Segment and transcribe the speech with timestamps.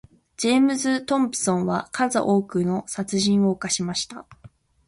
[0.35, 4.25] ジェームズトムプソンは数多くの殺人を犯しました。